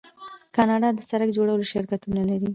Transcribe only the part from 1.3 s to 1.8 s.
جوړولو